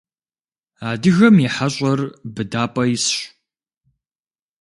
[0.89, 1.99] Адыгэм и хьэщӏэр
[2.33, 3.17] быдапӏэ исщ.